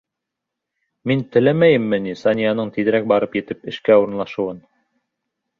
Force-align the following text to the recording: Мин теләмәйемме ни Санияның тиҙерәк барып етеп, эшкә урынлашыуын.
Мин 1.11 1.19
теләмәйемме 1.35 1.99
ни 2.07 2.15
Санияның 2.23 2.73
тиҙерәк 2.79 3.07
барып 3.15 3.39
етеп, 3.41 3.63
эшкә 3.75 4.03
урынлашыуын. 4.07 4.65